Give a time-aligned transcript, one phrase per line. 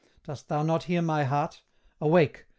[0.23, 1.61] Dost thou not hear my heart?
[2.01, 2.47] Awake!